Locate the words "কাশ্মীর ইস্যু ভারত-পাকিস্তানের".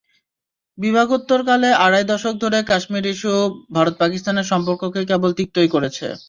2.69-4.49